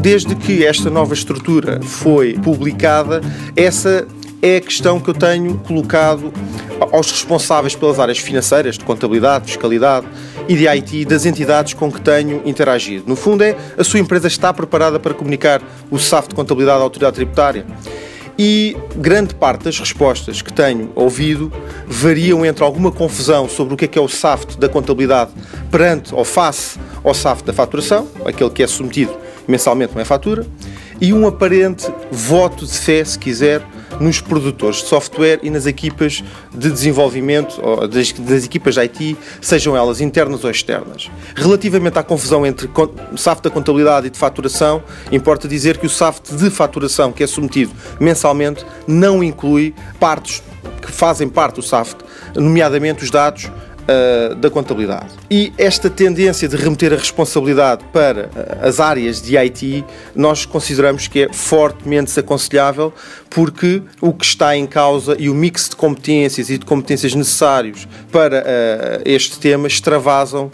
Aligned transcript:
Desde 0.00 0.34
que 0.34 0.64
esta 0.64 0.90
nova 0.90 1.14
estrutura 1.14 1.80
foi 1.82 2.34
publicada, 2.34 3.20
essa 3.56 4.06
é 4.42 4.56
a 4.56 4.60
questão 4.60 5.00
que 5.00 5.08
eu 5.08 5.14
tenho 5.14 5.56
colocado 5.58 6.30
aos 6.92 7.10
responsáveis 7.10 7.74
pelas 7.74 7.98
áreas 7.98 8.18
financeiras, 8.18 8.76
de 8.76 8.84
contabilidade, 8.84 9.46
fiscalidade 9.46 10.06
e 10.46 10.54
de 10.54 10.68
IT 10.68 11.06
das 11.06 11.24
entidades 11.24 11.72
com 11.72 11.90
que 11.90 12.00
tenho 12.00 12.42
interagido. 12.44 13.04
No 13.06 13.16
fundo, 13.16 13.42
é 13.42 13.56
a 13.78 13.82
sua 13.82 14.00
empresa 14.00 14.26
está 14.26 14.52
preparada 14.52 15.00
para 15.00 15.14
comunicar 15.14 15.62
o 15.90 15.98
SAF 15.98 16.28
de 16.28 16.34
contabilidade 16.34 16.80
à 16.80 16.82
autoridade 16.82 17.16
tributária. 17.16 17.64
E 18.38 18.76
grande 18.96 19.34
parte 19.34 19.64
das 19.64 19.78
respostas 19.78 20.42
que 20.42 20.52
tenho 20.52 20.90
ouvido 20.96 21.52
variam 21.86 22.44
entre 22.44 22.64
alguma 22.64 22.90
confusão 22.90 23.48
sobre 23.48 23.74
o 23.74 23.76
que 23.76 23.84
é 23.84 23.88
que 23.88 23.98
é 23.98 24.02
o 24.02 24.08
SAFT 24.08 24.58
da 24.58 24.68
contabilidade 24.68 25.30
perante 25.70 26.12
ou 26.14 26.24
face 26.24 26.78
ao 27.04 27.14
SAFT 27.14 27.46
da 27.46 27.52
faturação, 27.52 28.08
aquele 28.24 28.50
que 28.50 28.62
é 28.62 28.66
submetido 28.66 29.14
mensalmente 29.46 29.94
uma 29.94 30.04
fatura, 30.04 30.44
e 31.00 31.12
um 31.12 31.26
aparente 31.26 31.86
voto 32.10 32.66
de 32.66 32.76
fé, 32.76 33.04
se 33.04 33.18
quiser, 33.18 33.62
nos 34.00 34.20
produtores 34.20 34.78
de 34.78 34.86
software 34.86 35.40
e 35.42 35.50
nas 35.50 35.66
equipas 35.66 36.22
de 36.52 36.70
desenvolvimento, 36.70 37.60
das, 37.88 38.12
das, 38.12 38.44
equipas 38.44 38.74
de 38.74 38.80
IT, 38.80 39.16
sejam 39.40 39.76
elas 39.76 40.00
internas 40.00 40.44
ou 40.44 40.50
externas. 40.50 41.10
Relativamente 41.34 41.98
à 41.98 42.02
confusão 42.02 42.46
entre 42.46 42.68
SAFT 43.16 43.44
da 43.44 43.50
contabilidade 43.50 44.06
e 44.06 44.10
de 44.10 44.18
faturação, 44.18 44.82
importa 45.10 45.48
dizer 45.48 45.78
que 45.78 45.86
o 45.86 45.90
SAFT 45.90 46.34
de 46.34 46.50
faturação, 46.50 47.12
que 47.12 47.22
é 47.22 47.26
submetido 47.26 47.72
mensalmente, 48.00 48.64
não 48.86 49.22
inclui 49.22 49.74
partes 49.98 50.42
que 50.80 50.92
fazem 50.92 51.28
parte 51.28 51.56
do 51.56 51.62
SAFT, 51.62 52.04
nomeadamente 52.34 53.04
os 53.04 53.10
dados 53.10 53.50
uh, 53.84 54.34
da 54.34 54.50
contabilidade. 54.50 55.08
E 55.30 55.52
esta 55.56 55.88
tendência 55.88 56.48
de 56.48 56.56
remeter 56.56 56.92
a 56.92 56.96
responsabilidade 56.96 57.84
para 57.92 58.26
uh, 58.26 58.66
as 58.66 58.80
áreas 58.80 59.20
de 59.20 59.36
IT, 59.36 59.84
nós 60.14 60.44
consideramos 60.44 61.08
que 61.08 61.22
é 61.22 61.32
fortemente 61.32 62.06
desaconselhável, 62.06 62.92
porque 63.30 63.82
o 64.00 64.12
que 64.12 64.24
está 64.24 64.56
em 64.56 64.66
causa 64.66 65.16
e 65.18 65.28
o 65.28 65.34
mix 65.34 65.68
de 65.68 65.76
competências 65.76 66.50
e 66.50 66.58
de 66.58 66.64
competências 66.64 67.14
necessários 67.14 67.86
para 68.10 68.40
uh, 68.40 69.02
este 69.04 69.38
tema 69.38 69.66
extravasam 69.66 70.50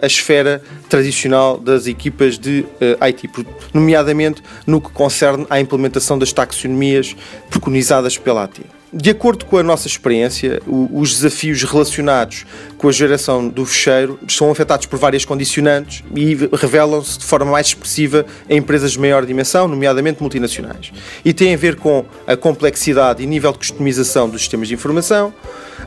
a 0.00 0.06
esfera 0.06 0.62
tradicional 0.88 1.58
das 1.58 1.86
equipas 1.86 2.38
de 2.38 2.64
IT, 3.06 3.28
nomeadamente 3.74 4.42
no 4.66 4.80
que 4.80 4.90
concerne 4.90 5.46
à 5.50 5.60
implementação 5.60 6.18
das 6.18 6.32
taxonomias 6.32 7.14
preconizadas 7.50 8.16
pela 8.16 8.44
AT. 8.44 8.62
De 8.98 9.10
acordo 9.10 9.44
com 9.44 9.58
a 9.58 9.62
nossa 9.62 9.86
experiência, 9.86 10.62
os 10.66 11.16
desafios 11.16 11.62
relacionados 11.64 12.46
com 12.78 12.88
a 12.88 12.92
geração 12.92 13.46
do 13.46 13.66
fecheiro 13.66 14.18
são 14.26 14.50
afetados 14.50 14.86
por 14.86 14.98
várias 14.98 15.22
condicionantes 15.22 16.02
e 16.14 16.34
revelam-se 16.54 17.18
de 17.18 17.24
forma 17.26 17.52
mais 17.52 17.66
expressiva 17.66 18.24
em 18.48 18.56
empresas 18.56 18.92
de 18.92 18.98
maior 18.98 19.26
dimensão, 19.26 19.68
nomeadamente 19.68 20.22
multinacionais. 20.22 20.92
E 21.22 21.34
têm 21.34 21.52
a 21.52 21.58
ver 21.58 21.76
com 21.76 22.06
a 22.26 22.38
complexidade 22.38 23.22
e 23.22 23.26
nível 23.26 23.52
de 23.52 23.58
customização 23.58 24.30
dos 24.30 24.40
sistemas 24.40 24.66
de 24.66 24.72
informação, 24.72 25.30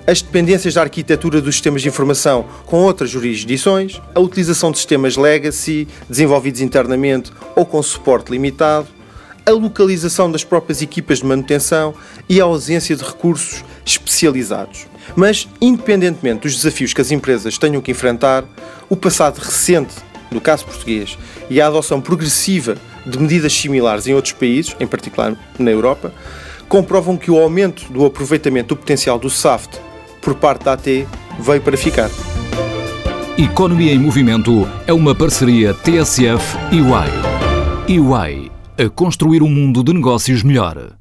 as 0.05 0.21
dependências 0.21 0.75
da 0.75 0.81
arquitetura 0.81 1.41
dos 1.41 1.55
sistemas 1.55 1.81
de 1.81 1.87
informação 1.87 2.45
com 2.67 2.77
outras 2.77 3.09
jurisdições, 3.09 3.99
a 4.13 4.19
utilização 4.19 4.71
de 4.71 4.77
sistemas 4.77 5.17
legacy 5.17 5.87
desenvolvidos 6.07 6.61
internamente 6.61 7.31
ou 7.55 7.65
com 7.65 7.81
suporte 7.81 8.31
limitado, 8.31 8.98
a 9.49 9.53
localização 9.53 10.31
das 10.31 10.43
próprias 10.43 10.81
equipas 10.81 11.19
de 11.19 11.25
manutenção 11.25 11.93
e 12.27 12.39
a 12.39 12.43
ausência 12.43 12.95
de 12.95 13.03
recursos 13.03 13.63
especializados. 13.85 14.87
Mas, 15.15 15.47
independentemente 15.59 16.41
dos 16.41 16.55
desafios 16.55 16.93
que 16.93 17.01
as 17.01 17.11
empresas 17.11 17.57
tenham 17.57 17.81
que 17.81 17.91
enfrentar, 17.91 18.45
o 18.87 18.95
passado 18.95 19.39
recente, 19.39 19.95
no 20.31 20.39
caso 20.39 20.65
português, 20.65 21.17
e 21.49 21.59
a 21.59 21.67
adoção 21.67 21.99
progressiva 21.99 22.77
de 23.05 23.17
medidas 23.17 23.53
similares 23.53 24.05
em 24.05 24.13
outros 24.13 24.33
países, 24.33 24.75
em 24.79 24.85
particular 24.85 25.35
na 25.57 25.71
Europa, 25.71 26.13
comprovam 26.67 27.17
que 27.17 27.31
o 27.31 27.37
aumento 27.39 27.91
do 27.91 28.05
aproveitamento 28.05 28.75
do 28.75 28.77
potencial 28.77 29.17
do 29.17 29.29
SAFT 29.29 29.79
por 30.21 30.35
parte 30.35 30.65
da 30.65 30.73
AT 30.73 30.85
veio 31.39 31.61
para 31.61 31.75
ficar. 31.75 32.11
Economia 33.35 33.93
em 33.93 33.99
Movimento 33.99 34.67
é 34.85 34.93
uma 34.93 35.15
parceria 35.15 35.73
TSF 35.73 36.57
e 36.71 36.81
UI. 36.81 37.99
UI 37.99 38.58
a 38.79 38.89
construir 38.89 39.43
um 39.43 39.49
mundo 39.49 39.83
de 39.83 39.93
negócios 39.93 40.41
melhor. 40.41 40.98